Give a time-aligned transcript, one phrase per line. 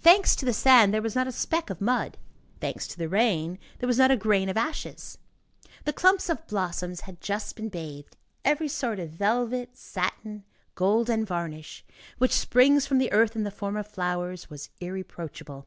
[0.00, 2.16] Thanks to the sand, there was not a speck of mud;
[2.60, 5.18] thanks to the rain, there was not a grain of ashes.
[5.84, 10.44] The clumps of blossoms had just been bathed; every sort of velvet, satin,
[10.76, 11.84] gold and varnish,
[12.18, 15.66] which springs from the earth in the form of flowers, was irreproachable.